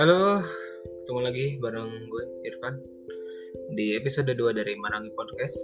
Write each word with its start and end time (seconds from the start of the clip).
Halo, 0.00 0.40
ketemu 1.04 1.20
lagi 1.20 1.46
bareng 1.60 2.08
gue 2.08 2.24
Irfan 2.48 2.80
di 3.76 4.00
episode 4.00 4.32
2 4.32 4.56
dari 4.56 4.72
Marangi 4.80 5.12
Podcast. 5.12 5.60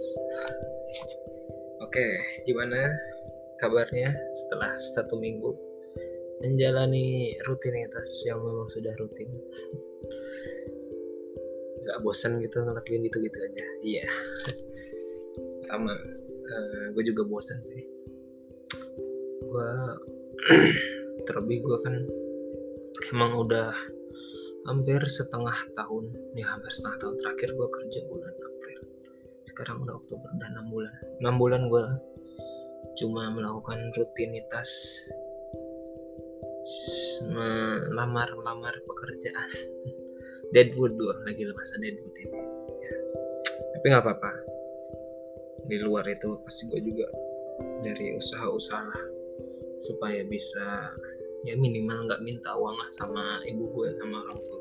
Oke, 1.81 2.05
gimana 2.45 2.85
kabarnya 3.57 4.13
setelah 4.37 4.77
satu 4.93 5.17
minggu 5.17 5.57
menjalani 6.45 7.33
rutinitas 7.49 8.05
yang 8.29 8.37
memang 8.37 8.69
sudah 8.69 8.93
rutin? 9.01 9.25
Gak 11.89 12.05
bosan 12.05 12.37
gitu 12.37 12.61
ngelakuin 12.61 13.09
gitu-gitu 13.09 13.41
aja? 13.41 13.65
Iya, 13.81 14.05
sama. 15.65 15.97
Uh, 16.45 16.93
gue 16.93 17.09
juga 17.09 17.25
bosan 17.25 17.57
sih. 17.65 17.81
Gue 19.49 19.71
terlebih 21.25 21.57
gue 21.65 21.77
kan 21.81 21.95
emang 23.17 23.33
udah 23.33 23.96
hampir 24.67 24.99
setengah 25.07 25.55
tahun 25.79 26.11
ya 26.35 26.43
hampir 26.51 26.71
setengah 26.75 26.99
tahun 26.99 27.15
terakhir 27.23 27.49
gue 27.55 27.67
kerja 27.71 27.99
bulan 28.11 28.33
April. 28.35 28.79
Sekarang 29.47 29.75
udah 29.87 29.95
Oktober 29.95 30.29
dan 30.35 30.59
6 30.59 30.67
bulan. 30.67 30.93
6 31.23 31.41
bulan 31.41 31.61
gue 31.71 31.85
cuma 32.99 33.31
melakukan 33.31 33.79
rutinitas 33.95 34.69
melamar 37.23 38.27
melamar 38.35 38.75
pekerjaan. 38.83 39.49
Deadwood 40.53 40.99
gue 40.99 41.15
lagi 41.23 41.43
masa 41.51 41.75
deadwood 41.79 42.15
ini. 42.23 42.39
Ya. 42.83 42.95
tapi 43.75 43.85
nggak 43.87 44.03
apa-apa. 44.03 44.31
Di 45.67 45.79
luar 45.83 46.07
itu 46.07 46.39
pasti 46.43 46.67
gue 46.71 46.79
juga 46.83 47.07
dari 47.83 48.15
usaha-usaha 48.15 48.99
supaya 49.83 50.23
bisa 50.23 50.91
ya 51.45 51.53
minimal 51.55 52.07
nggak 52.07 52.23
minta 52.23 52.55
uang 52.55 52.75
lah 52.75 52.89
sama 52.91 53.39
ibu 53.45 53.69
gue 53.71 53.89
sama 53.99 54.23
orang 54.25 54.39
tua 54.43 54.56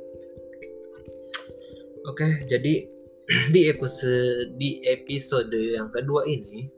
Oke, 2.06 2.38
jadi 2.46 2.86
di 3.54 3.66
episode 3.66 4.54
di 4.54 4.78
episode 4.86 5.50
yang 5.50 5.90
kedua 5.90 6.22
ini 6.22 6.70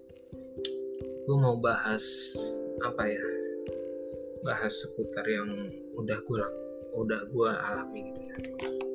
gue 1.29 1.37
mau 1.37 1.61
bahas 1.61 2.01
apa 2.81 3.05
ya? 3.05 3.25
Bahas 4.41 4.73
seputar 4.73 5.29
yang 5.29 5.69
udah 6.01 6.17
gue 6.25 6.41
udah 6.97 7.21
gue 7.29 7.51
alami 7.53 8.09
gitu 8.09 8.21
ya 8.25 8.37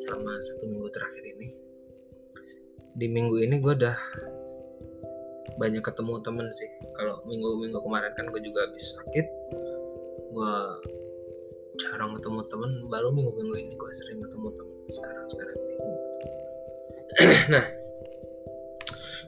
selama 0.01 0.33
satu 0.41 0.73
minggu 0.73 0.89
terakhir 0.89 1.21
ini. 1.37 1.53
Di 2.97 3.05
minggu 3.13 3.37
ini 3.37 3.61
gue 3.61 3.73
udah 3.77 3.97
banyak 5.61 5.85
ketemu 5.85 6.17
temen 6.25 6.49
sih. 6.49 6.69
Kalau 6.97 7.21
minggu-minggu 7.29 7.77
kemarin 7.77 8.09
kan 8.17 8.25
gue 8.33 8.41
juga 8.41 8.65
habis 8.65 8.97
sakit, 8.97 9.25
gue 10.33 10.53
jarang 11.77 12.17
ketemu 12.17 12.41
temen. 12.49 12.71
Baru 12.89 13.13
minggu-minggu 13.13 13.69
ini 13.69 13.73
gue 13.77 13.91
sering 13.93 14.17
ketemu 14.25 14.49
temen. 14.57 14.77
Sekarang 14.89 15.29
sekarang 15.29 15.63
nah 17.53 17.65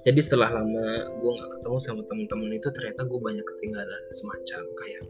jadi 0.06 0.20
setelah 0.22 0.54
lama 0.54 0.86
gue 1.18 1.32
nggak 1.34 1.52
ketemu 1.58 1.78
sama 1.82 2.02
temen-temen 2.06 2.50
itu 2.54 2.70
ternyata 2.70 3.10
gue 3.10 3.20
banyak 3.22 3.46
ketinggalan 3.46 4.02
semacam 4.14 4.64
kayak 4.78 5.04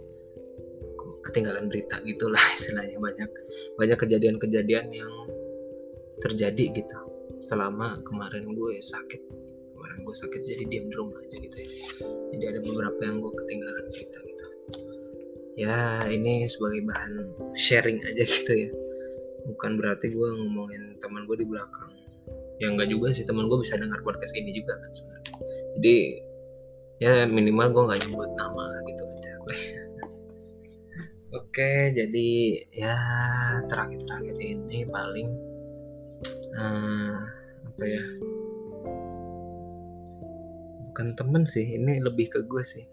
ketinggalan 1.26 1.66
berita 1.68 1.98
gitulah 2.06 2.40
istilahnya. 2.58 3.02
Banyak 3.02 3.30
banyak 3.76 3.98
kejadian-kejadian 3.98 4.88
yang 4.94 5.14
terjadi 6.22 6.80
gitu. 6.80 6.98
Selama 7.42 8.00
kemarin 8.06 8.46
gue 8.56 8.80
sakit 8.80 9.22
kemarin 9.76 10.00
gue 10.08 10.16
sakit 10.16 10.42
jadi 10.48 10.64
diam 10.72 10.88
di 10.88 10.96
rumah 10.96 11.20
aja 11.20 11.38
gitu 11.42 11.58
ya. 11.58 11.70
Jadi 12.38 12.44
ada 12.56 12.60
beberapa 12.64 13.02
yang 13.04 13.18
gue 13.20 13.34
ketinggalan 13.44 13.86
berita 13.90 14.20
gitu. 14.24 14.46
Ya 15.56 16.04
ini 16.08 16.48
sebagai 16.48 16.88
bahan 16.88 17.14
sharing 17.58 18.00
aja 18.06 18.24
gitu 18.40 18.54
ya. 18.54 18.72
Bukan 19.46 19.76
berarti 19.76 20.14
gue 20.14 20.30
ngomongin 20.40 20.96
teman 21.02 21.28
gue 21.28 21.38
di 21.44 21.48
belakang 21.50 22.05
yang 22.64 22.80
enggak 22.80 22.88
juga 22.88 23.12
sih 23.12 23.28
teman 23.28 23.52
gue 23.52 23.60
bisa 23.60 23.76
dengar 23.76 24.00
podcast 24.00 24.32
ini 24.36 24.56
juga 24.56 24.80
kan 24.80 24.92
sebenarnya. 24.96 25.34
Jadi 25.76 25.96
ya 27.04 27.14
minimal 27.28 27.68
gue 27.76 27.84
nggak 27.92 28.00
nyebut 28.08 28.32
nama 28.40 28.66
gitu 28.88 29.04
aja. 29.04 29.32
Oke 31.40 31.92
jadi 31.92 32.30
ya 32.72 32.96
terakhir-terakhir 33.68 34.36
ini 34.40 34.88
paling 34.88 35.28
uh, 36.56 37.16
apa 37.68 37.84
ya? 37.84 38.04
Bukan 40.92 41.08
temen 41.20 41.44
sih 41.44 41.76
ini 41.76 42.00
lebih 42.00 42.32
ke 42.32 42.40
gue 42.48 42.64
sih. 42.64 42.88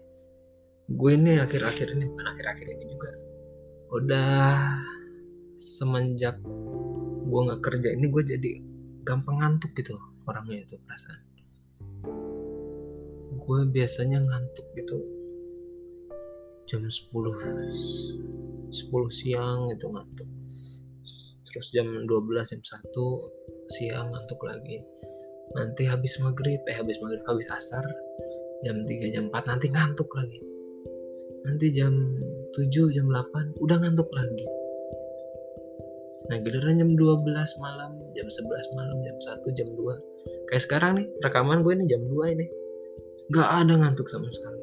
Gue 0.91 1.15
ini 1.15 1.39
akhir-akhir 1.39 1.95
ini 1.95 2.11
bukan 2.11 2.27
akhir-akhir 2.35 2.67
ini 2.67 2.83
juga. 2.91 3.11
Udah 3.95 4.35
semenjak 5.55 6.35
gue 7.23 7.39
nggak 7.47 7.63
kerja 7.63 7.95
ini 7.95 8.11
gue 8.11 8.23
jadi 8.27 8.72
gampang 9.03 9.43
ngantuk 9.43 9.75
gitu 9.75 9.99
orangnya 10.23 10.63
itu 10.63 10.79
perasaan. 10.79 11.21
Gue 13.43 13.59
biasanya 13.67 14.23
ngantuk 14.23 14.67
gitu 14.79 14.97
jam 16.63 16.79
10 16.87 17.11
10 18.71 18.71
siang 19.11 19.67
itu 19.67 19.85
ngantuk. 19.91 20.29
Terus 21.43 21.67
jam 21.75 21.87
12 22.07 22.51
jam 22.55 22.61
1 22.63 23.69
siang 23.69 24.07
ngantuk 24.09 24.39
lagi. 24.47 24.79
Nanti 25.53 25.85
habis 25.85 26.17
maghrib 26.23 26.63
eh 26.65 26.75
habis 26.79 26.97
maghrib 27.03 27.21
habis 27.27 27.47
asar 27.51 27.85
jam 28.63 28.87
3 28.87 29.13
jam 29.13 29.27
4 29.29 29.51
nanti 29.51 29.67
ngantuk 29.69 30.09
lagi. 30.15 30.39
Nanti 31.43 31.75
jam 31.75 31.93
7 32.55 32.95
jam 32.95 33.11
8 33.11 33.59
udah 33.59 33.77
ngantuk 33.83 34.07
lagi. 34.15 34.47
Nah 36.31 36.39
giliran 36.39 36.79
jam 36.79 36.91
12 36.95 37.59
malam, 37.59 37.91
jam 38.13 38.27
11 38.29 38.77
malam, 38.77 38.97
jam 39.01 39.17
1, 39.17 39.57
jam 39.57 39.69
2 39.73 40.13
Kayak 40.47 40.63
sekarang 40.69 40.91
nih, 41.01 41.07
rekaman 41.25 41.65
gue 41.65 41.73
nih 41.81 41.87
jam 41.97 42.01
2 42.05 42.35
ini. 42.37 42.45
Gak 43.33 43.49
ada 43.65 43.73
ngantuk 43.73 44.05
sama 44.05 44.29
sekali. 44.29 44.61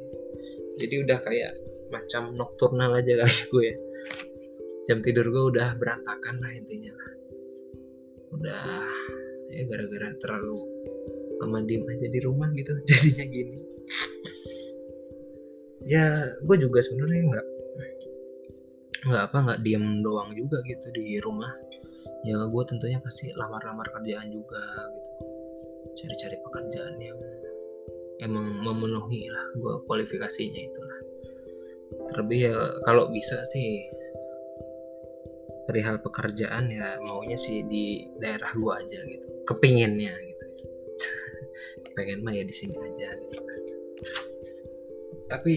Jadi 0.81 0.95
udah 1.05 1.19
kayak 1.21 1.53
macam 1.91 2.33
nokturnal 2.39 2.95
aja 2.97 3.27
kali 3.27 3.39
gue. 3.53 3.65
Ya 3.67 3.77
Jam 4.89 4.99
tidur 5.05 5.29
gue 5.29 5.45
udah 5.55 5.77
berantakan 5.77 6.41
lah 6.41 6.51
intinya. 6.55 6.95
Udah 8.31 8.87
ya 9.51 9.63
gara-gara 9.67 10.15
terlalu 10.23 10.57
lama 11.43 11.59
diem 11.67 11.83
aja 11.83 12.07
di 12.07 12.21
rumah 12.23 12.49
gitu 12.55 12.73
jadinya 12.89 13.25
gini. 13.27 13.59
Ya 15.85 16.31
gue 16.47 16.57
juga 16.59 16.81
sebenarnya 16.87 17.23
nggak 17.35 17.47
nggak 19.11 19.23
apa 19.33 19.37
nggak 19.43 19.61
diem 19.65 20.05
doang 20.05 20.31
juga 20.37 20.61
gitu 20.69 20.87
di 20.93 21.17
rumah 21.25 21.51
ya 22.21 22.37
gue 22.37 22.63
tentunya 22.69 23.01
pasti 23.01 23.33
lamar-lamar 23.33 23.89
kerjaan 23.97 24.29
juga 24.29 24.61
gitu. 24.93 25.11
Cari-cari 25.97 26.37
pekerjaan 26.41 26.95
yang 27.01 27.19
emang 28.21 28.61
memenuhi 28.61 29.29
lah 29.33 29.47
gue 29.57 29.75
kualifikasinya 29.89 30.61
itulah. 30.61 31.01
Terlebih 32.13 32.41
ya 32.53 32.57
kalau 32.85 33.09
bisa 33.09 33.41
sih 33.49 33.81
perihal 35.65 36.03
pekerjaan 36.03 36.69
ya 36.69 36.99
maunya 37.01 37.39
sih 37.39 37.65
di 37.65 38.11
daerah 38.21 38.53
gue 38.53 38.73
aja 38.75 38.99
gitu. 39.09 39.27
Kepinginnya 39.49 40.13
gitu. 40.21 40.45
Pengen 41.97 42.21
mah 42.21 42.37
ya 42.37 42.45
di 42.45 42.55
sini 42.55 42.77
aja 42.77 43.09
gitu. 43.17 43.41
Tapi 45.31 45.55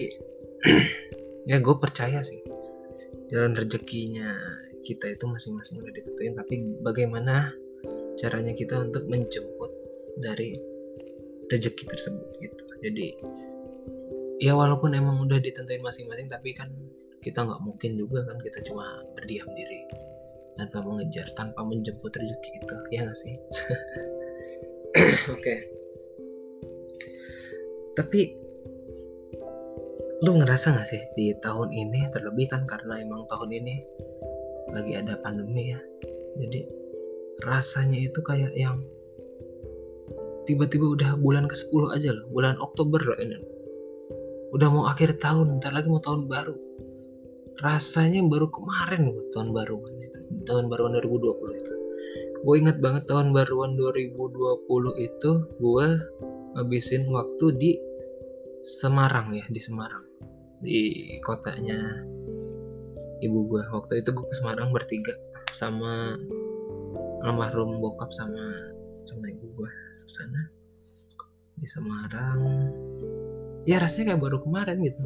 ya 1.52 1.60
gue 1.60 1.76
percaya 1.76 2.24
sih 2.24 2.40
jalan 3.28 3.58
rezekinya 3.58 4.32
kita 4.84 5.16
itu 5.16 5.26
masing-masing 5.26 5.80
udah 5.80 5.94
ditentuin 5.96 6.36
tapi 6.36 6.56
bagaimana 6.84 7.56
caranya 8.20 8.54
kita 8.54 8.84
untuk 8.84 9.08
menjemput 9.08 9.72
dari 10.20 10.60
rezeki 11.50 11.84
tersebut 11.88 12.30
gitu 12.44 12.64
jadi 12.84 13.16
ya 14.44 14.54
walaupun 14.54 14.92
emang 14.94 15.24
udah 15.24 15.40
ditentuin 15.40 15.82
masing-masing 15.82 16.28
tapi 16.28 16.52
kan 16.52 16.68
kita 17.24 17.48
nggak 17.48 17.64
mungkin 17.64 17.96
juga 17.96 18.28
kan 18.28 18.38
kita 18.44 18.60
cuma 18.68 19.02
berdiam 19.16 19.48
diri 19.56 19.88
tanpa 20.60 20.86
mengejar 20.86 21.26
tanpa 21.34 21.66
menjemput 21.66 22.14
rezeki 22.14 22.50
itu 22.62 22.76
ya 22.92 23.08
nggak 23.08 23.18
sih 23.18 23.34
oke 25.34 25.40
okay. 25.40 25.60
tapi 27.96 28.36
lu 30.24 30.40
ngerasa 30.40 30.72
gak 30.72 30.88
sih 30.88 31.04
di 31.20 31.36
tahun 31.44 31.76
ini 31.76 32.08
terlebih 32.08 32.48
kan 32.48 32.64
karena 32.64 32.96
emang 33.04 33.28
tahun 33.28 33.60
ini 33.60 33.84
lagi 34.74 34.98
ada 34.98 35.16
pandemi 35.22 35.72
ya. 35.72 35.80
Jadi 36.42 36.66
rasanya 37.46 37.98
itu 37.98 38.20
kayak 38.26 38.54
yang 38.58 38.82
tiba-tiba 40.44 40.86
udah 40.98 41.12
bulan 41.18 41.48
ke 41.48 41.56
10 41.56 41.96
aja 41.96 42.10
loh 42.12 42.26
bulan 42.34 42.60
Oktober 42.60 43.00
loh 43.00 43.18
ini. 43.22 43.38
Udah 44.54 44.70
mau 44.70 44.86
akhir 44.86 45.18
tahun 45.18 45.58
ntar 45.58 45.74
lagi 45.74 45.90
mau 45.90 46.04
tahun 46.04 46.30
baru. 46.30 46.54
Rasanya 47.62 48.22
baru 48.26 48.50
kemarin 48.50 49.14
loh 49.14 49.24
tahun 49.34 49.50
baru 49.54 49.78
itu. 50.02 50.20
Tahun 50.46 50.66
baruan 50.68 50.98
2020 50.98 51.62
itu. 51.62 51.76
Gue 52.44 52.56
ingat 52.60 52.84
banget 52.84 53.08
tahun 53.08 53.32
baruan 53.32 53.80
2020 53.80 54.68
itu 55.00 55.32
gue 55.64 55.88
habisin 56.60 57.08
waktu 57.08 57.46
di 57.56 57.72
Semarang 58.64 59.32
ya 59.32 59.46
di 59.48 59.60
Semarang. 59.64 60.04
Di 60.60 60.80
kotanya 61.24 62.04
ibu 63.24 63.48
gue 63.48 63.64
waktu 63.72 64.04
itu 64.04 64.10
gue 64.12 64.26
ke 64.28 64.36
Semarang 64.36 64.76
bertiga 64.76 65.16
sama 65.54 66.20
almarhum 67.24 67.80
bokap 67.80 68.12
sama 68.12 68.44
sama 69.08 69.26
ibu 69.32 69.48
gue 69.56 69.72
sana 70.08 70.52
di 71.58 71.68
Semarang. 71.70 72.42
Ya 73.64 73.80
rasanya 73.80 74.14
kayak 74.14 74.22
baru 74.22 74.38
kemarin 74.44 74.84
gitu. 74.84 75.04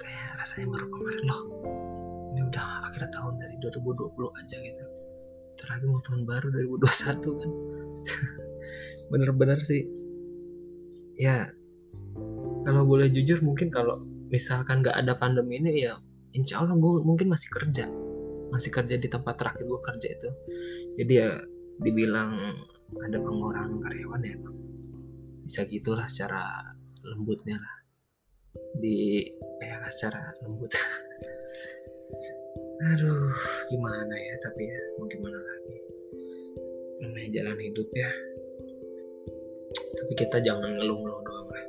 Kayak 0.00 0.40
rasanya 0.40 0.66
baru 0.72 0.86
kemarin 0.88 1.24
loh 1.28 1.42
ini 2.30 2.40
udah 2.46 2.88
akhir 2.88 3.10
tahun 3.12 3.36
dari 3.42 3.58
2020 3.60 4.40
aja 4.40 4.56
gitu. 4.56 4.84
Terakhir 5.60 5.86
mau 5.92 6.00
tahun 6.00 6.22
baru 6.24 6.46
2021 6.80 7.20
kan. 7.20 7.50
Bener-bener 9.12 9.60
sih. 9.60 9.84
Ya 11.20 11.52
kalau 12.64 12.88
boleh 12.88 13.12
jujur 13.12 13.44
mungkin 13.44 13.68
kalau 13.68 14.00
misalkan 14.30 14.80
gak 14.80 14.96
ada 14.96 15.16
pandemi 15.18 15.58
ini 15.58 15.84
ya 15.84 15.98
insya 16.34 16.62
Allah 16.62 16.76
gue 16.78 16.92
mungkin 17.02 17.30
masih 17.30 17.48
kerja. 17.50 17.86
Masih 18.50 18.70
kerja 18.74 18.98
di 18.98 19.08
tempat 19.10 19.38
terakhir 19.38 19.62
gue 19.66 19.80
kerja 19.80 20.08
itu. 20.10 20.28
Jadi 20.98 21.12
ya 21.14 21.30
dibilang 21.80 22.36
ada 23.00 23.18
pengurangan 23.22 23.80
karyawan 23.80 24.20
ya 24.26 24.34
emang 24.36 24.56
bisa 25.46 25.64
gitulah 25.66 26.06
secara 26.06 26.62
lembutnya 27.02 27.58
lah. 27.58 27.76
Di 28.78 29.26
ya 29.62 29.82
secara 29.90 30.34
lembut. 30.44 30.70
Aduh 32.80 33.34
gimana 33.68 34.14
ya 34.16 34.34
tapi 34.40 34.64
ya 34.66 34.80
mau 34.98 35.06
gimana 35.06 35.38
lagi? 35.38 35.78
Namanya 37.04 37.28
jalan 37.40 37.58
hidup 37.60 37.88
ya. 37.92 38.10
Tapi 39.70 40.12
kita 40.16 40.42
jangan 40.42 40.74
ngeluh-ngeluh 40.74 41.22
doang 41.22 41.48
lah. 41.50 41.64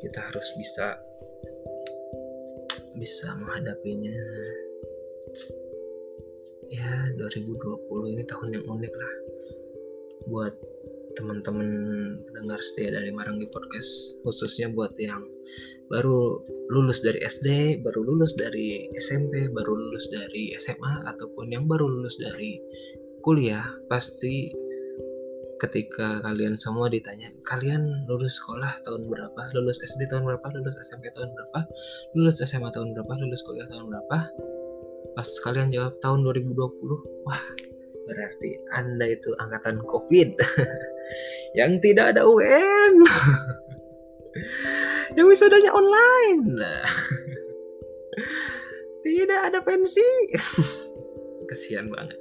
Kita 0.00 0.30
harus 0.30 0.48
bisa 0.56 0.96
bisa 3.00 3.32
menghadapinya. 3.40 4.12
Ya 6.68 6.92
2020 7.16 8.12
ini 8.12 8.22
tahun 8.28 8.48
yang 8.60 8.64
unik 8.68 8.92
lah. 8.94 9.14
Buat 10.28 10.54
teman-teman 11.18 11.66
pendengar 12.22 12.60
setia 12.62 12.94
dari 12.94 13.10
Maranggi 13.10 13.50
Podcast 13.50 14.22
khususnya 14.22 14.70
buat 14.70 14.94
yang 15.00 15.26
baru 15.90 16.38
lulus 16.70 17.02
dari 17.02 17.18
SD, 17.26 17.80
baru 17.82 18.06
lulus 18.06 18.38
dari 18.38 18.86
SMP, 18.94 19.50
baru 19.50 19.74
lulus 19.74 20.06
dari 20.12 20.54
SMA 20.54 21.02
ataupun 21.10 21.50
yang 21.50 21.66
baru 21.66 21.90
lulus 21.90 22.14
dari 22.20 22.62
kuliah 23.26 23.66
pasti 23.90 24.54
ketika 25.60 26.24
kalian 26.24 26.56
semua 26.56 26.88
ditanya 26.88 27.28
kalian 27.44 28.08
lulus 28.08 28.40
sekolah 28.40 28.80
tahun 28.82 29.12
berapa? 29.12 29.40
Lulus 29.52 29.84
SD 29.84 30.08
tahun 30.08 30.24
berapa? 30.24 30.46
Lulus 30.56 30.74
SMP 30.80 31.12
tahun 31.12 31.36
berapa? 31.36 31.68
Lulus 32.16 32.40
SMA 32.40 32.72
tahun 32.72 32.96
berapa? 32.96 33.12
Lulus 33.20 33.44
kuliah 33.44 33.68
tahun 33.68 33.92
berapa? 33.92 34.18
Pas 35.12 35.28
kalian 35.44 35.68
jawab 35.68 36.00
tahun 36.00 36.24
2020 36.24 36.56
wah 37.28 37.44
berarti 38.08 38.50
anda 38.74 39.06
itu 39.06 39.30
angkatan 39.38 39.84
covid 39.84 40.32
yang 41.58 41.76
tidak 41.84 42.16
ada 42.16 42.24
UN 42.24 43.04
yang 45.18 45.26
wisudanya 45.26 45.74
online. 45.74 46.60
Tidak 49.00 49.40
ada 49.50 49.58
pensi. 49.64 50.04
Kesian 51.48 51.90
banget. 51.90 52.14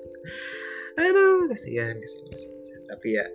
Aduh 0.98 1.48
kesian 1.48 1.96
kesian, 2.02 2.26
kesian, 2.34 2.54
kesian. 2.60 2.79
Tapi 2.90 3.14
ya 3.14 3.26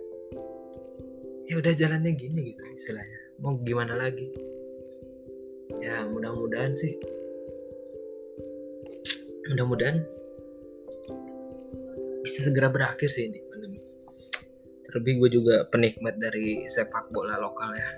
ya 1.47 1.55
udah 1.61 1.73
jalannya 1.73 2.11
gini 2.17 2.51
gitu 2.51 2.61
istilahnya. 2.75 3.19
Mau 3.39 3.55
gimana 3.63 3.95
lagi? 3.95 4.27
Ya 5.79 6.03
mudah-mudahan 6.09 6.73
sih. 6.75 6.99
Mudah-mudahan 9.53 10.01
bisa 12.25 12.39
segera 12.41 12.73
berakhir 12.73 13.07
sih 13.07 13.29
ini 13.29 13.39
pandemi. 13.47 13.79
Terlebih 14.89 15.13
gue 15.21 15.29
juga 15.39 15.55
penikmat 15.69 16.17
dari 16.17 16.65
sepak 16.65 17.13
bola 17.13 17.37
lokal 17.37 17.71
ya. 17.77 17.89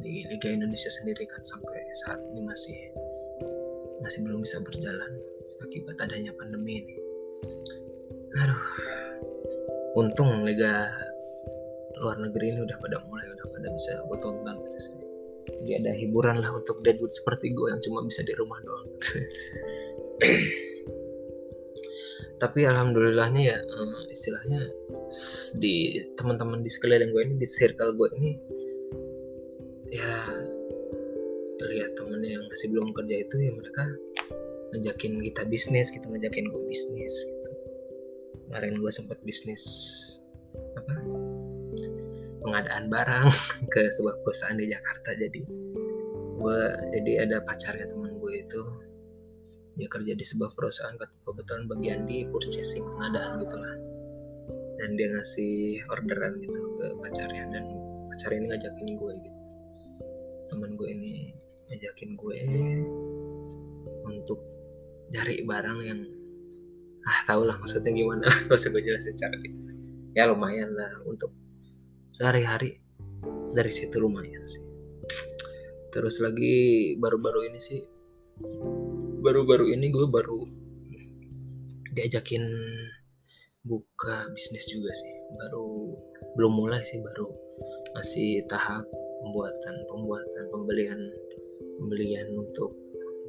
Di 0.00 0.26
Liga 0.26 0.50
Indonesia 0.50 0.90
sendiri 0.90 1.22
kan 1.28 1.44
sampai 1.46 1.78
saat 2.02 2.18
ini 2.32 2.42
masih 2.42 2.78
masih 4.02 4.20
belum 4.26 4.42
bisa 4.42 4.58
berjalan 4.64 5.12
akibat 5.62 5.96
adanya 6.00 6.32
pandemi 6.34 6.82
ini. 6.82 6.96
Aduh 8.40 8.64
untung 9.94 10.42
Liga 10.42 10.90
luar 12.02 12.18
negeri 12.18 12.50
ini 12.50 12.66
udah 12.66 12.74
pada 12.82 12.98
mulai 13.06 13.30
udah 13.30 13.46
pada 13.54 13.70
bisa 13.70 13.94
gue 14.10 14.18
tonton 14.18 14.58
gitu 14.66 14.90
sih. 14.90 14.98
Jadi 15.44 15.76
ada 15.80 15.92
hiburan 15.94 16.42
lah 16.42 16.50
untuk 16.52 16.82
deadwood 16.82 17.14
seperti 17.14 17.54
gue 17.54 17.70
yang 17.70 17.80
cuma 17.80 18.02
bisa 18.04 18.20
di 18.26 18.34
rumah 18.34 18.58
doang. 18.66 18.90
Tapi 22.42 22.66
alhamdulillahnya 22.66 23.40
ya 23.40 23.56
eh, 23.56 24.02
istilahnya 24.10 24.60
di 25.62 26.02
teman-teman 26.18 26.60
di 26.60 26.68
sekeliling 26.68 27.14
gue 27.14 27.22
ini 27.24 27.34
di 27.38 27.46
circle 27.46 27.94
gue 27.94 28.10
ini 28.18 28.36
ya 29.94 30.26
lihat 31.64 31.96
temen 31.96 32.20
yang 32.20 32.44
masih 32.50 32.68
belum 32.74 32.92
kerja 32.92 33.24
itu 33.24 33.40
ya 33.40 33.48
mereka 33.54 33.88
ngajakin 34.74 35.22
kita 35.22 35.46
bisnis 35.46 35.94
gitu 35.94 36.10
ngajakin 36.10 36.50
gue 36.50 36.62
bisnis 36.66 37.14
gitu 37.24 37.33
kemarin 38.46 38.78
gue 38.78 38.90
sempat 38.92 39.18
bisnis 39.24 39.64
apa 40.78 40.94
pengadaan 42.44 42.92
barang 42.92 43.28
ke 43.72 43.88
sebuah 43.96 44.20
perusahaan 44.20 44.54
di 44.54 44.68
Jakarta. 44.68 45.16
Jadi 45.16 45.42
gue 46.34 46.60
jadi 47.00 47.12
ada 47.24 47.40
pacarnya 47.42 47.88
teman 47.88 48.20
gue 48.20 48.32
itu. 48.44 48.62
Dia 49.74 49.90
kerja 49.90 50.14
di 50.14 50.22
sebuah 50.22 50.54
perusahaan 50.54 50.94
kebetulan 50.94 51.66
bagian 51.66 52.00
di 52.06 52.22
purchasing 52.30 52.86
pengadaan 52.94 53.42
gitulah. 53.42 53.74
Dan 54.78 54.94
dia 54.94 55.10
ngasih 55.10 55.82
orderan 55.90 56.38
gitu 56.38 56.60
ke 56.78 56.86
pacarnya. 57.02 57.50
Dan 57.50 57.64
pacar 58.12 58.30
ini 58.30 58.54
ngajakin 58.54 58.88
gue 58.94 59.12
gitu. 59.18 59.40
Teman 60.52 60.78
gue 60.78 60.88
ini 60.94 61.34
ngajakin 61.72 62.10
gue 62.14 62.38
untuk 64.04 64.38
cari 65.10 65.42
barang 65.42 65.80
yang 65.82 66.00
ah 67.04 67.20
tau 67.28 67.44
lah 67.44 67.56
maksudnya 67.60 67.92
gimana. 67.92 68.26
Gak 68.48 68.60
gue 68.72 68.82
jelasin 68.82 69.16
cara 69.16 69.36
ya 70.14 70.30
lumayan 70.30 70.70
lah 70.72 70.90
untuk 71.04 71.34
sehari-hari. 72.14 72.78
Dari 73.54 73.70
situ 73.70 74.02
lumayan 74.02 74.42
sih. 74.46 74.62
Terus 75.94 76.18
lagi 76.18 76.94
baru-baru 76.98 77.50
ini 77.50 77.60
sih 77.62 77.80
baru-baru 79.22 79.70
ini 79.70 79.94
gue 79.94 80.10
baru 80.10 80.42
diajakin 81.94 82.42
buka 83.62 84.26
bisnis 84.34 84.66
juga 84.70 84.90
sih. 84.90 85.14
Baru 85.38 85.94
belum 86.34 86.52
mulai 86.54 86.82
sih 86.82 86.98
baru 86.98 87.30
masih 87.94 88.42
tahap 88.50 88.82
pembuatan 89.22 89.74
pembuatan 89.86 90.44
pembelian 90.50 90.98
pembelian 91.78 92.26
untuk 92.38 92.74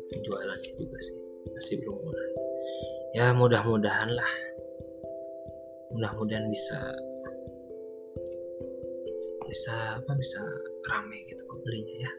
penjualannya 0.09 0.71
juga 0.81 0.97
sih. 1.01 1.17
Masih 1.53 1.77
belum 1.85 1.97
mulai 2.01 2.29
ya 3.15 3.31
mudah-mudahan 3.31 4.11
lah. 4.11 4.31
Mudah-mudahan 5.95 6.51
bisa 6.51 6.75
bisa 9.47 10.03
apa 10.03 10.11
bisa 10.19 10.43
rame 10.91 11.23
gitu 11.31 11.47
pembelinya 11.47 11.95
ya. 12.03 12.11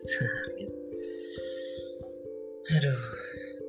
Aduh 2.81 3.03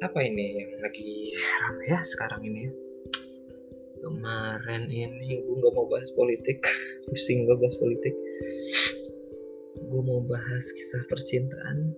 apa 0.08 0.20
ini 0.24 0.56
yang 0.56 0.72
lagi 0.80 1.36
rame 1.36 1.84
ya 1.92 2.00
sekarang 2.08 2.48
ini 2.48 2.72
ya? 2.72 2.74
Kemarin 4.08 4.88
ini 4.88 5.44
gue 5.44 5.56
nggak 5.60 5.74
mau 5.76 5.84
bahas 5.92 6.08
politik. 6.16 6.64
Pusing 7.12 7.44
gue 7.44 7.60
bahas 7.60 7.76
politik. 7.76 8.16
Gue 9.84 10.02
mau 10.06 10.24
bahas 10.24 10.64
kisah 10.72 11.04
percintaan. 11.12 11.92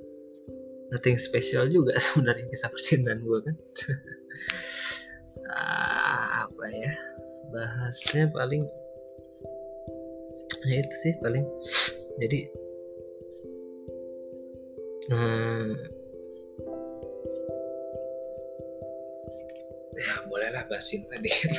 Nothing 0.90 1.22
special 1.22 1.70
juga 1.70 1.94
sebenarnya 2.10 2.50
kisah 2.50 2.74
percintaan 2.74 3.22
gue 3.22 3.40
kan 3.46 3.54
apa 6.48 6.66
ya 6.72 6.94
bahasnya 7.50 8.30
paling 8.32 8.64
ya 10.68 10.76
itu 10.84 10.96
sih 11.00 11.14
paling 11.24 11.48
jadi 12.20 12.40
hmm, 15.10 15.72
ya 20.00 20.24
bolehlah 20.32 20.64
bahas 20.72 20.88
cinta 20.88 21.16
dikit. 21.20 21.52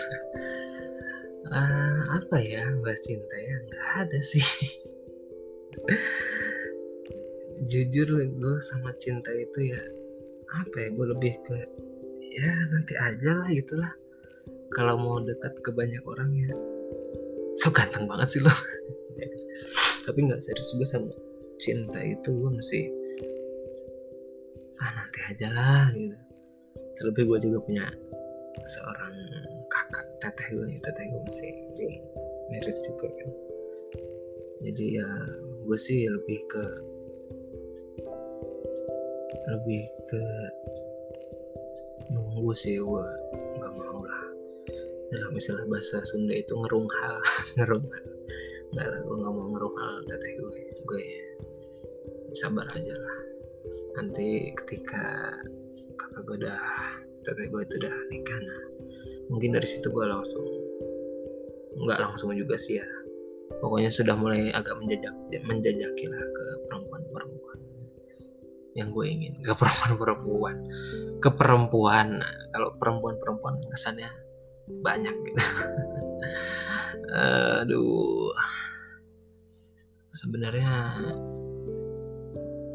Uh, 1.50 2.02
apa 2.18 2.36
ya 2.40 2.64
bahas 2.80 3.04
cinta 3.04 3.36
ya? 3.36 3.56
Nggak 3.68 3.86
ada 4.06 4.18
sih. 4.20 4.44
Jujur 7.70 8.08
gue 8.16 8.56
sama 8.64 8.96
cinta 8.96 9.28
itu 9.36 9.68
ya 9.68 9.80
apa 10.50 10.76
ya 10.80 10.88
gue 10.90 11.06
lebih 11.14 11.34
ke 11.44 11.56
ya 12.30 12.52
nanti 12.70 12.94
aja 12.94 13.30
lah 13.42 13.48
gitulah. 13.50 13.92
Kalau 14.70 14.94
mau 14.98 15.18
dekat 15.18 15.58
ke 15.60 15.70
banyak 15.74 16.02
orang 16.06 16.30
ya 16.34 16.50
so 17.58 17.68
ganteng 17.74 18.06
banget 18.06 18.38
sih 18.38 18.40
lo. 18.42 18.52
Tapi 20.06 20.18
nggak 20.24 20.40
serius 20.40 20.72
gue 20.74 20.88
sama 20.88 21.12
cinta 21.60 22.00
itu 22.00 22.30
gue 22.30 22.50
masih 22.50 22.88
ah 24.80 24.90
nanti 24.96 25.20
aja 25.28 25.48
lah 25.52 25.86
gitu. 25.92 26.16
Terlebih 26.96 27.24
gue 27.28 27.38
juga 27.50 27.58
punya 27.66 27.86
seorang 28.64 29.14
kakak 29.68 30.06
teteh 30.20 30.48
gue 30.52 30.78
teteh 30.80 31.04
gue 31.04 31.20
masih 31.20 31.52
merit 32.50 32.76
juga 32.86 33.08
kan. 33.12 33.30
Jadi 34.60 34.84
ya 35.00 35.08
gue 35.66 35.78
sih 35.78 36.08
lebih 36.08 36.40
ke 36.48 36.64
lebih 39.50 39.82
ke 40.08 40.22
gue 42.40 43.06
nggak 43.60 43.74
mau 43.76 44.00
lah. 44.04 44.24
Dalam 45.10 45.32
istilah 45.36 45.64
bahasa 45.68 46.00
Sunda 46.06 46.32
itu 46.32 46.56
ngerung 46.56 46.88
hal 46.88 47.16
ngerung 47.60 47.84
hal 47.84 48.06
nggak 48.70 48.86
lah 48.86 49.00
gue 49.02 49.16
nggak 49.18 49.34
mau 49.34 49.46
ngerung 49.50 49.76
hal 49.76 49.94
teteh 50.06 50.32
gue 50.38 50.52
gue 50.72 51.04
sabar 52.32 52.66
aja 52.72 52.94
lah. 52.96 53.18
Nanti 54.00 54.54
ketika 54.64 55.36
kakak 55.98 56.22
gue 56.24 56.36
udah 56.46 56.62
teteh 57.26 57.46
gue 57.50 57.60
itu 57.60 57.74
udah 57.84 57.96
nikah 58.08 58.40
nah 58.40 58.62
mungkin 59.28 59.54
dari 59.54 59.68
situ 59.68 59.86
gue 59.92 60.06
langsung 60.08 60.46
nggak 61.76 62.00
langsung 62.00 62.32
juga 62.32 62.56
sih 62.56 62.80
ya. 62.80 62.88
Pokoknya 63.60 63.90
sudah 63.92 64.14
mulai 64.16 64.48
agak 64.54 64.78
menjajak 64.78 65.12
menjajaki 65.44 66.04
lah 66.08 66.22
ke 66.22 66.44
perempuan-perempuan 66.70 67.39
yang 68.78 68.94
gue 68.94 69.06
ingin 69.06 69.34
ke 69.42 69.52
perempuan-perempuan. 69.54 70.56
Ke 71.18 71.30
perempuan 71.34 72.22
nah, 72.22 72.34
kalau 72.54 72.70
perempuan-perempuan 72.78 73.58
kesannya 73.70 74.10
banyak 74.82 75.14
gitu. 75.26 75.42
Aduh. 77.64 78.30
Sebenarnya 80.10 81.00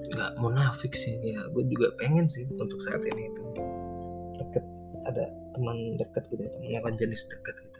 nggak 0.05 0.31
munafik 0.39 0.95
sih 0.95 1.11
ya 1.19 1.43
gue 1.51 1.63
juga 1.67 1.91
pengen 1.99 2.27
sih 2.31 2.47
untuk 2.55 2.79
saat 2.79 3.03
ini 3.03 3.31
itu. 3.31 3.41
Deket 4.39 4.65
ada 5.05 5.25
teman 5.55 5.95
dekat 5.95 6.23
gitu 6.31 6.43
teman 6.43 6.69
lawan 6.75 6.95
jenis 6.99 7.27
dekat 7.31 7.55
gitu. 7.63 7.79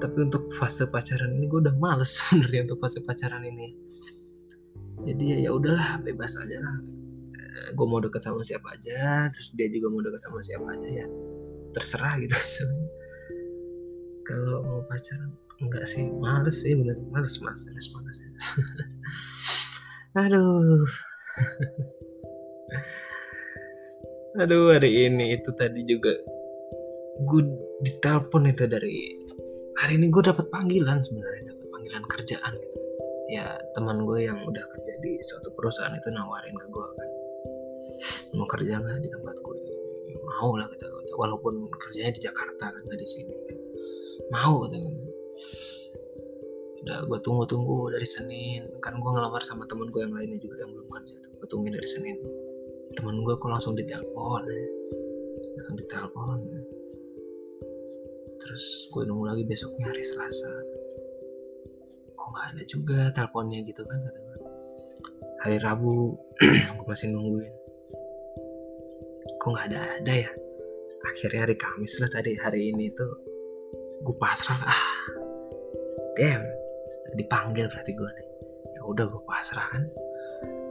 Tapi 0.00 0.16
untuk 0.24 0.48
fase 0.56 0.88
pacaran 0.88 1.36
ini 1.36 1.44
gue 1.48 1.60
udah 1.60 1.76
males 1.76 2.12
sebenarnya 2.20 2.68
untuk 2.68 2.80
fase 2.84 3.00
pacaran 3.04 3.44
ini 3.44 3.72
jadi 5.04 5.44
ya 5.46 5.50
udahlah 5.52 6.00
bebas 6.00 6.34
aja 6.40 6.56
lah. 6.58 6.76
Eh, 7.36 7.68
gue 7.76 7.86
mau 7.86 8.00
deket 8.00 8.24
sama 8.24 8.40
siapa 8.40 8.72
aja 8.72 9.28
terus 9.30 9.52
dia 9.52 9.68
juga 9.68 9.92
mau 9.92 10.00
deket 10.00 10.20
sama 10.24 10.40
siapa 10.40 10.64
aja 10.72 10.88
ya 11.04 11.06
terserah 11.76 12.16
gitu. 12.18 12.32
Kalau 14.28 14.64
mau 14.64 14.80
pacaran 14.88 15.30
enggak 15.60 15.84
sih. 15.84 16.08
Males 16.08 16.64
sih 16.64 16.72
bener. 16.72 16.96
Males 17.12 17.36
mas 17.44 17.68
males 17.68 17.88
males. 17.92 18.18
Aduh. 20.24 20.88
Aduh 24.42 24.74
hari 24.74 25.06
ini 25.06 25.38
itu 25.38 25.54
tadi 25.54 25.86
juga 25.86 26.10
gue 27.22 27.42
ditelepon 27.86 28.50
itu 28.50 28.66
dari 28.66 29.14
hari 29.78 29.94
ini 29.94 30.10
gue 30.10 30.22
dapat 30.26 30.50
panggilan 30.50 30.98
sebenarnya 31.06 31.54
dapat 31.54 31.66
panggilan 31.70 32.04
kerjaan 32.10 32.52
gitu 32.58 32.73
ya 33.32 33.56
teman 33.72 34.04
gue 34.04 34.28
yang 34.28 34.38
udah 34.44 34.64
kerja 34.68 34.92
di 35.00 35.16
suatu 35.24 35.48
perusahaan 35.56 35.96
itu 35.96 36.08
nawarin 36.12 36.56
ke 36.56 36.66
gue 36.68 36.88
kan 36.96 37.10
mau 38.36 38.46
kerja 38.50 38.80
nggak 38.80 39.00
di 39.00 39.08
tempat 39.08 39.36
gue 39.40 39.58
mau 40.24 40.56
lah 40.56 40.66
kata 40.66 40.84
gue 40.88 41.04
walaupun 41.14 41.70
kerjanya 41.78 42.12
di 42.14 42.20
Jakarta 42.22 42.74
kan 42.74 42.84
di 42.90 43.08
sini. 43.08 43.34
Mau 44.32 44.66
kata 44.66 44.76
gue 44.82 44.94
udah 46.84 46.98
gue 47.08 47.18
tunggu-tunggu 47.24 47.94
dari 47.94 48.06
Senin. 48.06 48.68
Kan 48.82 48.98
gue 49.00 49.10
ngelamar 49.10 49.40
sama 49.46 49.64
temen 49.70 49.88
gue 49.88 50.00
yang 50.04 50.14
lainnya 50.14 50.38
juga 50.42 50.64
yang 50.64 50.70
belum 50.74 50.88
kerja 50.90 51.14
tuh. 51.22 51.32
Gue 51.40 51.48
tungguin 51.48 51.74
dari 51.76 51.88
Senin. 51.88 52.16
Temen 52.94 53.22
gue 53.22 53.34
kok 53.38 53.48
langsung 53.50 53.78
ditelepon. 53.78 54.42
Langsung 55.56 55.76
ditelepon. 55.78 56.38
Terus 58.42 58.64
gue 58.92 59.02
nunggu 59.08 59.24
lagi 59.24 59.42
besoknya 59.48 59.88
hari 59.88 60.04
Selasa 60.04 60.52
nggak 62.34 62.46
ada 62.58 62.62
juga 62.66 62.98
teleponnya 63.14 63.62
gitu 63.62 63.86
kan 63.86 63.98
kata 64.02 64.24
hari 65.44 65.60
Rabu 65.60 66.16
gue 66.80 66.86
masih 66.88 67.12
nungguin. 67.12 67.52
Kok 69.36 69.48
nggak 69.52 69.66
ada 69.68 69.80
ada 70.00 70.14
ya? 70.24 70.30
Akhirnya 71.04 71.44
hari 71.44 71.56
Kamis 71.60 72.00
lah 72.00 72.08
tadi 72.08 72.32
hari 72.40 72.72
ini 72.72 72.88
tuh 72.96 73.12
gue 74.00 74.16
pasrah. 74.16 74.56
Ah 74.64 74.84
damn. 76.16 76.40
Dipanggil 77.12 77.68
berarti 77.68 77.92
gue 77.92 78.08
nih. 78.08 78.28
Ya 78.72 78.80
udah 78.88 79.04
gue 79.04 79.22
pasrah 79.28 79.68
kan. 79.68 79.84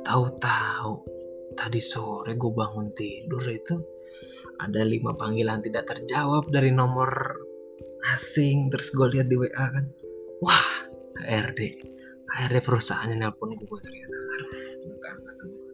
Tahu-tahu 0.01 0.91
tadi 1.53 1.77
sore 1.77 2.34
gue 2.34 2.51
bangun 2.51 2.89
tidur 2.98 3.46
itu 3.46 3.77
ada 4.58 4.82
lima 4.82 5.13
panggilan 5.13 5.62
tidak 5.62 5.86
terjawab 5.86 6.50
dari 6.50 6.74
nomor 6.74 7.13
asing 8.10 8.74
terus 8.74 8.89
gue 8.89 9.05
lihat 9.05 9.29
di 9.29 9.38
WA 9.38 9.65
kan. 9.70 9.86
Wah 10.41 10.83
HRD 11.24 11.62
HRD 12.34 12.58
perusahaannya 12.62 13.18
nelpon 13.20 13.56
gue 13.56 13.80
ternyata 13.82 14.15
aduh 14.15 14.96
gak 15.00 15.12
angkat 15.15 15.34
sama 15.36 15.53
gue 15.56 15.74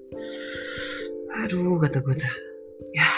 aduh 1.39 1.77
kata 1.79 1.97
gue 2.03 2.15
tuh. 2.17 2.35
Ya. 2.91 3.09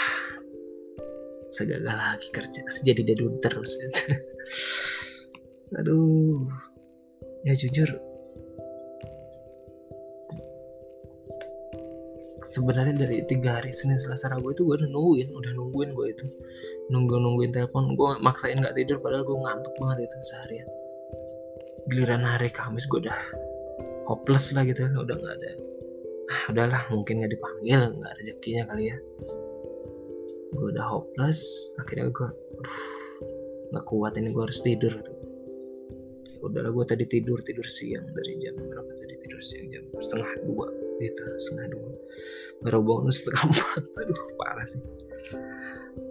Segagal 1.52 1.84
lagi 1.84 2.28
kerja 2.32 2.60
sejadi 2.68 3.12
dedun 3.12 3.40
terus. 3.42 3.76
Aduh. 5.80 6.46
Ya 7.42 7.56
jujur. 7.56 7.88
Sebenarnya 12.42 13.08
dari 13.08 13.24
tiga 13.24 13.56
hari 13.56 13.72
Senin 13.72 13.96
Selasa 13.96 14.28
Rabu 14.28 14.52
itu 14.52 14.68
gue 14.68 14.76
udah 14.76 14.90
nungguin 14.92 15.28
udah 15.32 15.52
nungguin 15.56 15.90
gue 15.96 16.06
itu. 16.12 16.26
Nunggu 16.92 17.16
nungguin 17.16 17.50
telepon 17.50 17.96
gue 17.96 18.10
maksain 18.20 18.60
nggak 18.60 18.76
tidur 18.76 19.00
padahal 19.00 19.24
gue 19.24 19.38
ngantuk 19.40 19.72
banget 19.80 20.04
itu 20.04 20.16
seharian 20.28 20.68
giliran 21.90 22.22
hari 22.22 22.52
Kamis 22.52 22.86
gue 22.86 23.02
udah 23.02 23.18
hopeless 24.06 24.54
lah 24.54 24.62
gitu 24.66 24.86
udah 24.86 25.16
nggak 25.18 25.36
ada 25.38 25.50
ah 26.32 26.42
udahlah 26.48 26.82
mungkin 26.88 27.22
nggak 27.22 27.32
dipanggil 27.36 27.80
nggak 27.98 28.12
rezekinya 28.22 28.62
kali 28.72 28.94
ya. 28.94 28.96
Gue 30.52 30.66
udah 30.72 30.84
hopeless 30.84 31.72
akhirnya 31.80 32.08
gue 32.08 32.28
nggak 33.72 33.84
kuat 33.88 34.16
ini 34.16 34.32
gue 34.32 34.42
harus 34.42 34.60
tidur 34.64 34.92
gitu. 34.96 35.12
Ya 36.32 36.38
udahlah 36.40 36.72
gue 36.72 36.84
tadi 36.88 37.04
tidur 37.04 37.38
tidur 37.44 37.66
siang 37.68 38.08
dari 38.16 38.40
jam 38.40 38.56
berapa 38.56 38.92
tadi 38.96 39.14
tidur 39.20 39.40
siang? 39.44 39.68
Jam 39.68 39.84
setengah 40.00 40.30
dua 40.48 40.66
gitu 41.00 41.22
setengah 41.36 41.66
dua. 41.72 41.90
Baru 42.64 42.80
bangun 42.80 43.12
setengah 43.12 43.42
empat 43.52 43.82
aduh 44.00 44.20
parah 44.40 44.66
sih. 44.68 44.82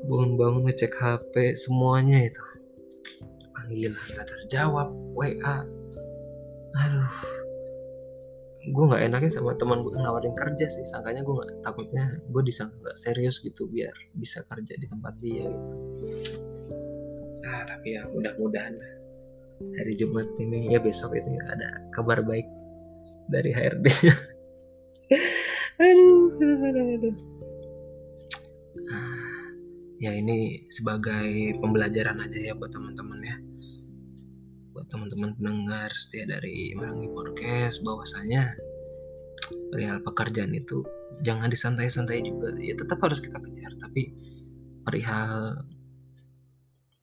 Bangun-bangun 0.05 0.69
ngecek 0.69 0.93
HP 0.97 1.57
semuanya 1.57 2.21
itu 2.21 2.41
panggilan 3.71 3.95
gak 4.19 4.27
terjawab 4.27 4.91
WA 5.15 5.63
aduh. 6.75 7.15
Gue 8.61 8.83
nggak 8.87 9.03
enaknya 9.09 9.31
sama 9.31 9.57
teman 9.57 9.81
gue 9.81 9.91
nawarin 9.97 10.37
kerja 10.37 10.69
sih. 10.69 10.85
Sangkanya 10.85 11.25
gue 11.25 11.33
nggak 11.33 11.65
takutnya 11.65 12.13
gue 12.29 12.43
disangka 12.45 12.77
nggak 12.77 12.99
serius 12.99 13.41
gitu 13.41 13.65
biar 13.67 13.91
bisa 14.13 14.45
kerja 14.45 14.73
di 14.77 14.85
tempat 14.85 15.13
dia 15.17 15.49
gitu. 15.49 15.75
Nah 17.41 17.65
tapi 17.65 17.97
ya 17.97 18.05
mudah-mudahan 18.11 18.75
hari 19.81 19.93
Jumat 19.97 20.29
ini 20.37 20.71
ya 20.71 20.79
besok 20.79 21.17
itu 21.17 21.27
ya 21.31 21.43
ada 21.57 21.69
kabar 21.91 22.21
baik 22.21 22.45
dari 23.33 23.49
HRD 23.49 23.85
aduh, 25.81 26.23
aduh, 26.37 26.59
aduh, 26.69 26.85
aduh. 26.97 27.15
Ah, 28.89 29.45
ya 30.01 30.11
ini 30.17 30.65
sebagai 30.69 31.57
pembelajaran 31.61 32.17
aja 32.21 32.39
ya 32.41 32.53
buat 32.57 32.73
teman-teman 32.73 33.21
ya 33.21 33.35
buat 34.71 34.87
teman-teman 34.87 35.35
pendengar 35.35 35.91
setia 35.99 36.23
dari 36.23 36.71
Marangi 36.79 37.11
Podcast 37.11 37.83
bahwasanya 37.83 38.55
perihal 39.67 39.99
pekerjaan 39.99 40.55
itu 40.55 40.79
jangan 41.27 41.51
disantai-santai 41.51 42.23
juga. 42.23 42.55
Ya 42.55 42.75
tetap 42.79 43.03
harus 43.03 43.19
kita 43.19 43.35
kejar 43.35 43.73
tapi 43.83 44.15
perihal 44.87 45.59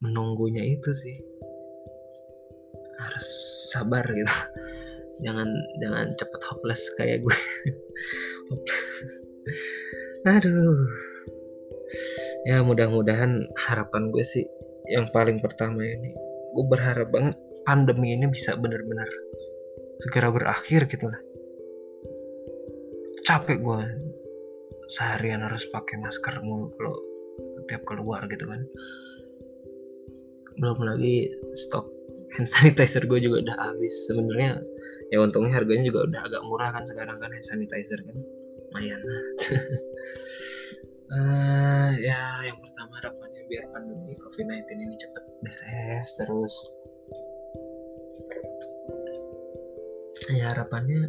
menunggunya 0.01 0.65
itu 0.65 0.91
sih 0.97 1.17
harus 3.05 3.29
sabar 3.69 4.05
gitu. 4.09 4.37
Jangan 5.19 5.51
jangan 5.83 6.15
cepet 6.15 6.41
hopeless 6.47 6.95
kayak 6.95 7.27
gue. 7.27 7.39
Aduh. 10.31 10.87
Ya 12.47 12.63
mudah-mudahan 12.63 13.43
harapan 13.67 14.15
gue 14.15 14.23
sih 14.23 14.47
yang 14.87 15.11
paling 15.11 15.43
pertama 15.43 15.83
ini 15.83 16.15
gue 16.55 16.65
berharap 16.71 17.11
banget 17.11 17.35
pandemi 17.69 18.17
ini 18.17 18.25
bisa 18.33 18.57
benar-benar 18.57 19.05
segera 20.01 20.33
berakhir 20.33 20.89
gitu 20.89 21.05
lah. 21.05 21.21
Capek 23.29 23.61
gue 23.61 23.83
seharian 24.89 25.45
harus 25.45 25.69
pakai 25.69 26.01
masker 26.01 26.41
mulu 26.41 26.73
kalau 26.81 26.97
tiap 27.69 27.85
keluar 27.85 28.25
gitu 28.33 28.49
kan. 28.49 28.65
Belum 30.57 30.81
lagi 30.81 31.29
stok 31.53 31.85
hand 32.41 32.49
sanitizer 32.49 33.05
gue 33.05 33.21
juga 33.21 33.45
udah 33.45 33.57
habis. 33.61 33.93
Sebenarnya 34.09 34.65
ya 35.13 35.21
untungnya 35.21 35.61
harganya 35.61 35.85
juga 35.93 36.09
udah 36.09 36.21
agak 36.25 36.43
murah 36.49 36.73
kan 36.73 36.89
sekarang 36.89 37.21
kan 37.21 37.29
hand 37.29 37.45
sanitizer 37.45 38.01
kan. 38.01 38.17
Lumayan. 38.17 39.01
Uh, 41.13 41.93
ya 42.09 42.49
yang 42.49 42.57
pertama 42.65 42.97
harapannya 42.97 43.45
biar 43.53 43.69
pandemi 43.77 44.17
covid-19 44.25 44.65
ini 44.73 44.97
cepet 44.97 45.25
beres 45.45 46.09
terus 46.17 46.55
ya 50.37 50.53
harapannya 50.53 51.09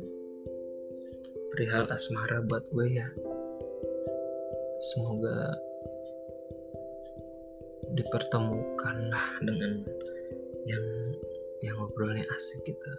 perihal 1.51 1.89
asmara 1.91 2.39
buat 2.47 2.63
gue 2.71 2.88
ya. 2.88 3.07
Semoga 4.79 5.59
dipertemukan 7.99 8.97
lah 9.11 9.27
dengan 9.43 9.83
yang 10.63 10.85
yang 11.59 11.75
ngobrolnya 11.81 12.23
asik 12.31 12.63
gitu. 12.63 12.91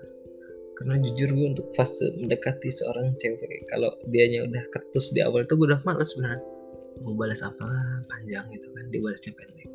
Karena 0.76 1.00
jujur 1.00 1.32
gue 1.32 1.46
untuk 1.56 1.68
fase 1.76 2.12
mendekati 2.20 2.68
seorang 2.68 3.16
cewek 3.20 3.68
kalau 3.68 3.92
dianya 4.08 4.44
udah 4.44 4.64
ketus 4.72 5.12
di 5.12 5.24
awal 5.24 5.44
tuh 5.48 5.56
gue 5.56 5.72
udah 5.72 5.80
males 5.88 6.12
beneran. 6.16 6.40
Mau 7.00 7.16
balas 7.16 7.40
apa 7.40 7.64
panjang 8.12 8.44
gitu 8.52 8.68
kan 8.76 8.84
dibalasnya 8.92 9.32
pendek. 9.32 9.68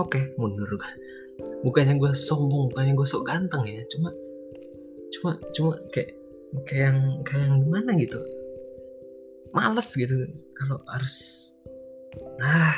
Oke 0.00 0.32
mundur. 0.40 0.72
Gue 0.72 0.90
bukannya 1.66 2.00
gue 2.00 2.12
sombong 2.16 2.72
bukannya 2.72 2.96
gue 2.96 3.06
sok 3.08 3.28
ganteng 3.28 3.64
ya 3.68 3.84
cuma 3.92 4.10
cuma 5.18 5.36
cuma 5.52 5.70
kayak 5.92 6.16
kayak 6.68 6.92
yang 6.92 7.00
kayak 7.24 7.42
yang 7.48 7.56
gimana 7.64 7.90
gitu. 8.00 8.20
Males 9.52 9.88
gitu 9.92 10.16
kalau 10.56 10.80
harus 10.88 11.16
nah 12.40 12.76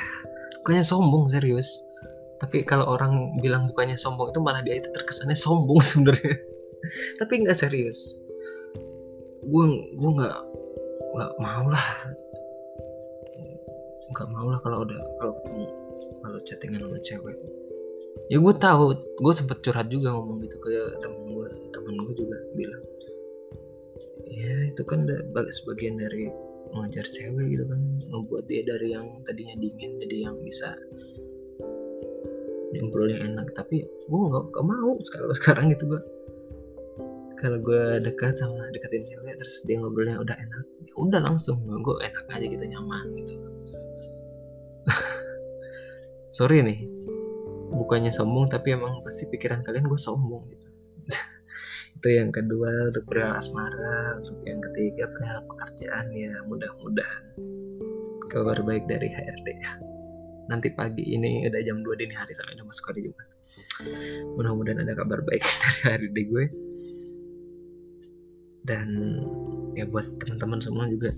bukannya 0.62 0.84
sombong 0.84 1.30
serius. 1.30 1.68
Tapi 2.42 2.66
kalau 2.66 2.90
orang 2.90 3.38
bilang 3.38 3.70
bukannya 3.70 3.94
sombong 3.94 4.34
itu 4.34 4.40
malah 4.42 4.60
dia 4.60 4.78
itu 4.78 4.90
terkesannya 4.90 5.38
sombong 5.38 5.80
sebenarnya. 5.90 6.36
Tapi 7.18 7.32
nggak 7.46 7.58
serius. 7.58 8.18
Gue 9.44 9.64
gue 9.94 10.10
nggak 10.18 10.38
nggak 11.14 11.32
mau 11.38 11.66
lah. 11.70 11.86
Nggak 14.14 14.28
mau 14.30 14.46
lah 14.50 14.60
kalau 14.62 14.86
udah 14.86 15.00
kalau 15.18 15.32
ketemu 15.40 15.64
kalau 16.22 16.38
chattingan 16.44 16.80
sama 16.82 16.98
cewek 17.00 17.36
ya 18.32 18.38
gue 18.40 18.54
tahu. 18.56 18.96
Gue 19.20 19.32
sempet 19.36 19.60
curhat 19.60 19.88
juga 19.92 20.14
ngomong 20.16 20.40
gitu 20.44 20.56
ke 20.60 20.70
temen 21.00 21.34
gue 21.34 21.48
temen 21.74 21.94
gue 22.00 22.14
juga 22.16 22.38
bilang 22.56 22.82
ya 24.34 24.72
itu 24.72 24.82
kan 24.82 25.06
sebagian 25.52 26.00
dari 26.00 26.32
mengajar 26.74 27.06
cewek 27.06 27.46
gitu 27.52 27.64
kan. 27.68 27.80
Membuat 28.10 28.44
dia 28.48 28.62
dari 28.64 28.94
yang 28.96 29.06
tadinya 29.24 29.54
dingin 29.58 29.98
jadi 30.00 30.30
yang 30.30 30.36
bisa 30.42 30.74
ngobrolnya 32.74 33.22
enak. 33.22 33.50
Tapi 33.54 33.82
gue 33.82 34.18
nggak 34.30 34.66
mau 34.66 34.94
sekarang 35.02 35.34
sekarang 35.40 35.66
gitu 35.74 35.84
gue 35.94 36.02
kalau 37.34 37.60
gue 37.60 38.00
dekat 38.00 38.40
sama 38.40 38.72
deketin 38.72 39.04
cewek 39.04 39.36
terus 39.36 39.60
dia 39.68 39.76
ngobrolnya 39.76 40.16
udah 40.16 40.32
enak 40.32 40.64
ya 40.86 40.94
udah 40.96 41.20
langsung 41.20 41.60
gue 41.60 41.96
enak 42.00 42.24
aja 42.30 42.46
gitu 42.46 42.64
nyaman 42.64 43.04
gitu. 43.20 43.34
Sorry 46.36 46.64
nih 46.64 46.93
bukannya 47.74 48.14
sombong 48.14 48.46
tapi 48.48 48.78
emang 48.78 49.02
pasti 49.02 49.26
pikiran 49.26 49.66
kalian 49.66 49.90
gue 49.90 50.00
sombong 50.00 50.42
gitu. 50.46 50.68
Itu 51.98 52.08
yang 52.08 52.30
kedua 52.30 52.94
untuk 52.94 53.04
perihal 53.10 53.34
asmara 53.34 54.18
untuk 54.22 54.38
yang 54.46 54.62
ketiga 54.70 55.10
perihal 55.10 55.42
pekerjaan 55.50 56.06
ya 56.14 56.34
mudah-mudahan 56.46 57.24
kabar 58.30 58.58
baik 58.66 58.86
dari 58.90 59.10
HRD 59.10 59.48
nanti 60.50 60.68
pagi 60.74 61.04
ini 61.14 61.48
udah 61.48 61.60
jam 61.64 61.80
2 61.80 62.00
dini 62.00 62.14
hari 62.14 62.36
sampai 62.36 62.56
udah 62.56 62.66
masuk 62.68 62.92
hari 62.92 63.08
Jumat. 63.08 63.28
Mudah-mudahan 64.36 64.84
ada 64.84 64.92
kabar 64.92 65.24
baik 65.24 65.40
dari 65.62 65.78
HRD 65.84 66.18
gue. 66.28 66.44
Dan 68.64 68.88
ya 69.76 69.84
buat 69.88 70.08
teman-teman 70.20 70.60
semua 70.60 70.88
juga 70.88 71.12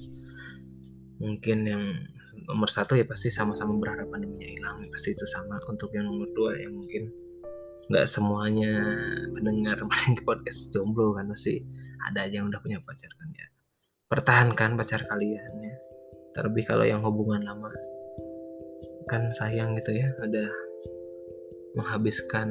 mungkin 1.17 1.59
yang 1.65 1.85
nomor 2.47 2.71
satu 2.71 2.95
ya 2.95 3.03
pasti 3.03 3.29
sama-sama 3.29 3.75
berharap 3.76 4.07
pandeminya 4.11 4.47
hilang. 4.47 4.79
Pasti 4.95 5.12
itu 5.12 5.26
sama 5.26 5.59
untuk 5.67 5.91
yang 5.93 6.07
nomor 6.07 6.31
dua 6.33 6.54
ya 6.54 6.71
mungkin. 6.71 7.11
Nggak 7.87 8.06
semuanya 8.06 8.82
mendengar 9.35 9.78
main 9.91 10.15
ke 10.19 10.23
podcast 10.23 10.75
jomblo 10.75 11.15
kan 11.15 11.30
pasti 11.30 11.63
ada 12.06 12.26
aja 12.26 12.43
yang 12.43 12.50
udah 12.50 12.59
punya 12.63 12.78
pacar 12.82 13.11
kan 13.11 13.28
ya. 13.35 13.47
Pertahankan 14.06 14.71
pacar 14.78 15.02
kalian 15.06 15.52
ya. 15.63 15.76
Terlebih 16.35 16.65
kalau 16.67 16.87
yang 16.87 17.02
hubungan 17.02 17.43
lama 17.43 17.71
kan 19.06 19.30
sayang 19.30 19.78
gitu 19.78 19.95
ya 19.95 20.11
udah 20.19 20.50
menghabiskan 21.78 22.49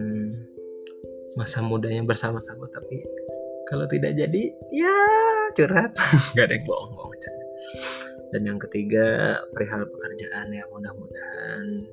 masa 1.36 1.60
mudanya 1.64 2.04
bersama-sama. 2.04 2.68
Tapi 2.72 3.04
kalau 3.68 3.88
tidak 3.88 4.16
jadi 4.16 4.44
ya 4.72 4.96
curhat. 5.56 5.96
Nggak 6.36 6.46
ada 6.48 6.54
yang 6.56 6.66
bohong-bohong 6.68 7.16
dan 8.36 8.44
yang 8.44 8.60
ketiga 8.60 9.40
perihal 9.56 9.88
pekerjaan 9.88 10.52
ya 10.52 10.68
mudah-mudahan 10.68 11.88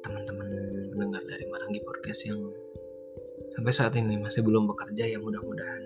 teman-teman 0.00 0.48
mendengar 0.96 1.20
dari 1.28 1.44
Marangi 1.52 1.84
Podcast 1.84 2.24
yang 2.32 2.40
sampai 3.52 3.68
saat 3.76 3.92
ini 4.00 4.16
masih 4.16 4.40
belum 4.40 4.64
bekerja 4.72 5.04
ya 5.04 5.20
mudah-mudahan 5.20 5.84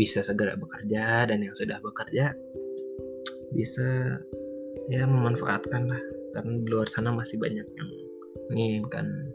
bisa 0.00 0.24
segera 0.24 0.56
bekerja 0.56 1.28
dan 1.28 1.44
yang 1.44 1.52
sudah 1.52 1.76
bekerja 1.84 2.32
bisa 3.52 4.16
ya 4.88 5.04
memanfaatkan 5.04 5.84
lah 5.84 6.00
karena 6.32 6.56
di 6.64 6.68
luar 6.72 6.88
sana 6.88 7.12
masih 7.12 7.36
banyak 7.36 7.68
yang 7.68 7.90
menginginkan 8.48 9.28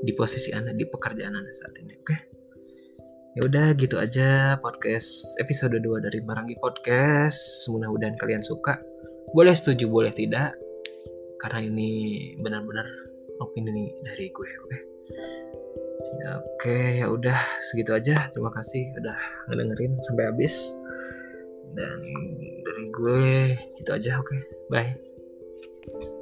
di 0.00 0.16
posisi 0.16 0.48
anda 0.56 0.72
di 0.72 0.88
pekerjaan 0.88 1.36
anda 1.36 1.52
saat 1.52 1.76
ini 1.76 1.92
oke 1.92 2.08
okay? 2.08 2.20
Ya 3.38 3.46
udah 3.46 3.70
gitu 3.78 4.02
aja 4.02 4.58
podcast 4.58 5.38
episode 5.38 5.78
2 5.78 6.02
dari 6.02 6.18
Marangi 6.26 6.58
Podcast. 6.58 7.70
Mudah-mudahan 7.70 8.18
kalian 8.18 8.42
suka. 8.42 8.82
Boleh 9.30 9.54
setuju, 9.54 9.86
boleh 9.86 10.10
tidak. 10.10 10.58
Karena 11.38 11.62
ini 11.62 12.34
benar-benar 12.42 12.82
opini 13.38 13.94
dari 14.02 14.34
gue, 14.34 14.50
oke? 14.58 14.70
Okay? 14.74 14.80
Ya 16.18 16.30
oke, 16.34 16.50
okay, 16.58 16.84
ya 16.98 17.06
udah 17.14 17.38
segitu 17.62 17.94
aja. 17.94 18.26
Terima 18.34 18.50
kasih 18.50 18.90
udah 18.98 19.18
ngedengerin 19.54 19.94
sampai 20.02 20.34
habis. 20.34 20.74
Dan 21.78 22.02
dari 22.66 22.84
gue 22.90 23.54
gitu 23.78 23.90
aja, 23.94 24.18
oke. 24.18 24.34
Okay? 24.34 24.40
Bye. 24.66 26.17